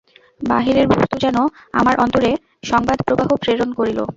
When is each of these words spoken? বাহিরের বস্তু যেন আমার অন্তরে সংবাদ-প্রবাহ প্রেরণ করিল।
বাহিরের 0.41 0.85
বস্তু 0.91 1.15
যেন 1.17 1.37
আমার 1.73 1.95
অন্তরে 1.97 2.31
সংবাদ-প্রবাহ 2.63 3.29
প্রেরণ 3.35 3.69
করিল। 3.73 3.99